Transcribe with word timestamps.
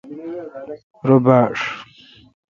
رو 1.07 1.17
باݭ 1.25 1.57